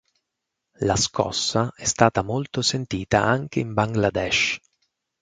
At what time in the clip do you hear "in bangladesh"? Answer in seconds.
3.59-4.57